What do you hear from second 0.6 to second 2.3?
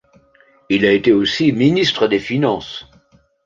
Il a été aussi ministre des